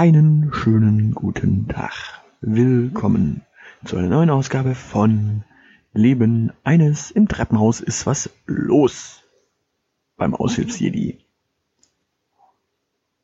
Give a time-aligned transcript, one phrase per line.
[0.00, 1.92] Einen schönen guten Tag.
[2.40, 3.42] Willkommen
[3.84, 5.44] zu einer neuen Ausgabe von
[5.92, 9.22] Leben eines im Treppenhaus ist was los
[10.16, 11.18] beim Aushilfsjedi.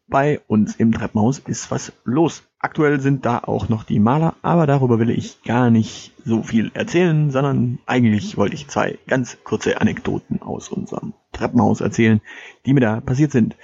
[0.07, 2.43] Bei uns im Treppenhaus ist was los.
[2.59, 6.73] Aktuell sind da auch noch die Maler, aber darüber will ich gar nicht so viel
[6.75, 12.21] erzählen, sondern eigentlich wollte ich zwei ganz kurze Anekdoten aus unserem Treppenhaus erzählen,
[12.67, 13.57] die mir da passiert sind.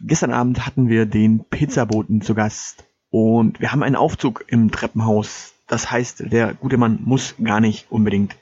[0.00, 5.54] Gestern Abend hatten wir den Pizzaboten zu Gast und wir haben einen Aufzug im Treppenhaus.
[5.68, 8.36] Das heißt, der gute Mann muss gar nicht unbedingt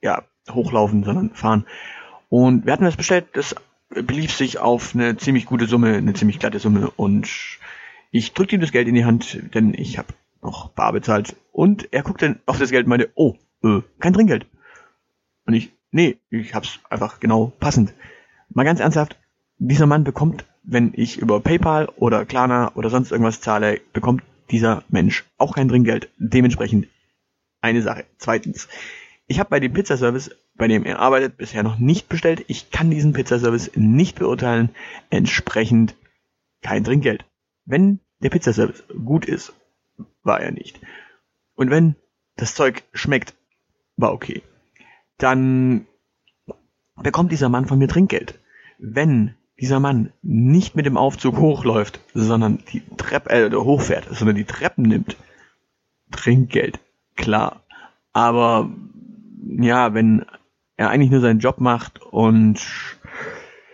[0.00, 1.66] ja, hochlaufen, sondern fahren.
[2.28, 3.56] Und wir hatten das bestellt, das
[3.88, 7.28] belief sich auf eine ziemlich gute Summe, eine ziemlich glatte Summe und
[8.10, 11.92] ich drückte ihm das Geld in die Hand, denn ich habe noch bar bezahlt und
[11.92, 14.46] er guckte auf das Geld und meinte, oh, äh, kein Trinkgeld.
[15.46, 17.92] Und ich, nee, ich hab's einfach genau passend.
[18.50, 19.18] Mal ganz ernsthaft,
[19.58, 24.84] dieser Mann bekommt wenn ich über PayPal oder Klarna oder sonst irgendwas zahle, bekommt dieser
[24.88, 26.10] Mensch auch kein Trinkgeld.
[26.18, 26.88] Dementsprechend
[27.60, 28.04] eine Sache.
[28.18, 28.68] Zweitens,
[29.26, 32.44] ich habe bei dem Pizzaservice, bei dem er arbeitet, bisher noch nicht bestellt.
[32.48, 34.70] Ich kann diesen Pizzaservice nicht beurteilen.
[35.10, 35.94] Entsprechend
[36.60, 37.24] kein Trinkgeld.
[37.64, 39.52] Wenn der Pizzaservice gut ist,
[40.22, 40.80] war er nicht.
[41.54, 41.96] Und wenn
[42.36, 43.34] das Zeug schmeckt,
[43.96, 44.42] war okay.
[45.18, 45.86] Dann
[46.96, 48.38] bekommt dieser Mann von mir Trinkgeld.
[48.78, 54.44] Wenn dieser Mann nicht mit dem Aufzug hochläuft, sondern die Treppe, äh, hochfährt, sondern die
[54.44, 55.16] Treppen nimmt,
[56.10, 56.80] Trinkgeld,
[57.14, 57.62] klar.
[58.12, 58.68] Aber
[59.46, 60.26] ja, wenn
[60.76, 62.60] er eigentlich nur seinen Job macht und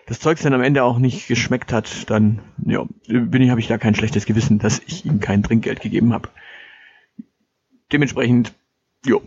[0.07, 3.69] das Zeug dann am Ende auch nicht geschmeckt hat, dann ja, bin ich, habe ich
[3.69, 6.29] da kein schlechtes Gewissen, dass ich ihm kein Trinkgeld gegeben habe.
[7.91, 8.53] Dementsprechend,
[9.07, 9.23] jo,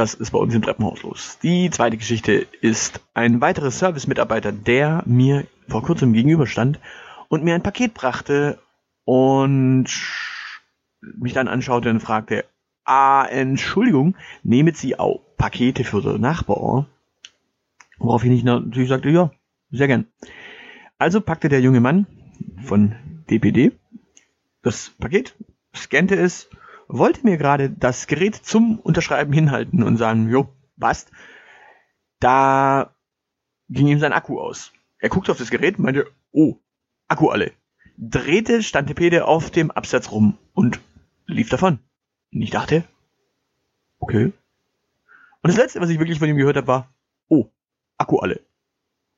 [0.00, 1.38] das ist bei uns im Treppenhaus los.
[1.42, 6.80] Die zweite Geschichte ist ein weiterer Service-Mitarbeiter, der mir vor kurzem gegenüberstand
[7.28, 8.58] und mir ein Paket brachte
[9.04, 9.88] und
[11.02, 12.46] mich dann anschaute und fragte,
[12.86, 16.86] ah, Entschuldigung, nehmen Sie auch Pakete für den Nachbar?
[17.98, 19.30] Woraufhin ich natürlich sagte, ja,
[19.70, 20.06] sehr gern.
[20.96, 22.06] Also packte der junge Mann
[22.62, 22.96] von
[23.28, 23.72] DPD
[24.62, 25.36] das Paket,
[25.74, 26.48] scannte es
[26.92, 31.10] wollte mir gerade das Gerät zum Unterschreiben hinhalten und sagen, jo, passt.
[32.18, 32.94] Da
[33.68, 34.72] ging ihm sein Akku aus.
[34.98, 36.56] Er guckte auf das Gerät und meinte, oh,
[37.08, 37.52] Akku alle.
[37.96, 40.80] Drehte Stantepede auf dem Absatz rum und
[41.26, 41.78] lief davon.
[42.32, 42.84] Und ich dachte,
[43.98, 44.32] okay.
[45.42, 46.94] Und das letzte, was ich wirklich von ihm gehört habe, war,
[47.28, 47.46] oh,
[47.96, 48.40] Akku alle.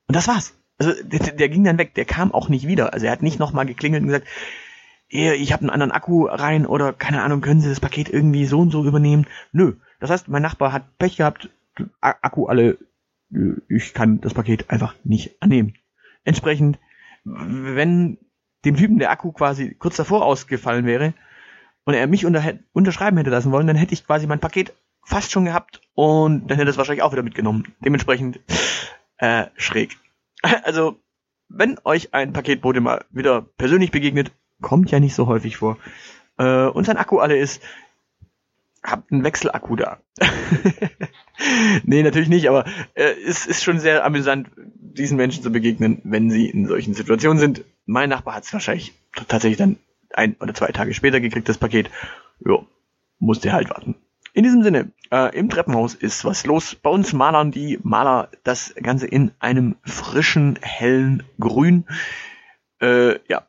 [0.07, 0.53] Und das war's.
[0.77, 2.93] Also der, der ging dann weg, der kam auch nicht wieder.
[2.93, 4.27] Also er hat nicht nochmal geklingelt und gesagt,
[5.13, 8.59] ich habe einen anderen Akku rein oder keine Ahnung, können Sie das Paket irgendwie so
[8.59, 9.27] und so übernehmen?
[9.51, 9.73] Nö.
[9.99, 11.49] Das heißt, mein Nachbar hat Pech gehabt,
[12.01, 12.77] Akku alle,
[13.69, 15.75] ich kann das Paket einfach nicht annehmen.
[16.23, 16.79] Entsprechend,
[17.23, 18.17] wenn
[18.65, 21.13] dem Typen der Akku quasi kurz davor ausgefallen wäre
[21.85, 22.41] und er mich unter,
[22.71, 26.57] unterschreiben hätte lassen wollen, dann hätte ich quasi mein Paket fast schon gehabt und dann
[26.57, 27.75] hätte er es wahrscheinlich auch wieder mitgenommen.
[27.85, 28.39] Dementsprechend
[29.17, 29.95] äh, schräg.
[30.63, 30.99] Also,
[31.49, 34.31] wenn euch ein Paketbote mal wieder persönlich begegnet,
[34.63, 35.77] kommt ja nicht so häufig vor,
[36.39, 37.61] äh, und sein Akku alle ist,
[38.83, 39.99] habt einen Wechselakku da.
[41.83, 42.65] nee, natürlich nicht, aber
[42.95, 47.39] äh, es ist schon sehr amüsant, diesen Menschen zu begegnen, wenn sie in solchen Situationen
[47.39, 47.63] sind.
[47.85, 48.93] Mein Nachbar hat es wahrscheinlich
[49.27, 49.77] tatsächlich dann
[50.13, 51.89] ein oder zwei Tage später gekriegt, das Paket.
[52.39, 52.67] Jo,
[53.19, 53.95] musste halt warten.
[54.33, 56.75] In diesem Sinne, äh, im Treppenhaus ist was los.
[56.75, 61.85] Bei uns malern die Maler das Ganze in einem frischen, hellen Grün.
[62.81, 63.47] Äh, ja,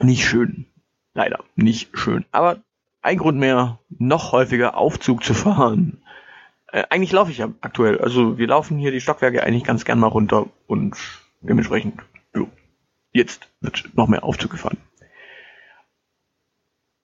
[0.00, 0.66] nicht schön.
[1.14, 2.24] Leider, nicht schön.
[2.32, 2.58] Aber
[3.02, 6.02] ein Grund mehr, noch häufiger Aufzug zu fahren.
[6.72, 8.00] Äh, eigentlich laufe ich ja aktuell.
[8.00, 10.96] Also wir laufen hier die Stockwerke eigentlich ganz gern mal runter und
[11.40, 12.00] dementsprechend,
[12.34, 12.48] jo,
[13.12, 14.78] jetzt wird noch mehr Aufzug gefahren.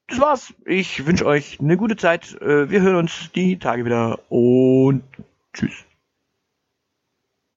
[0.09, 0.55] Das war's.
[0.65, 2.35] Ich wünsche euch eine gute Zeit.
[2.41, 5.05] Äh, wir hören uns die Tage wieder und
[5.53, 5.85] tschüss.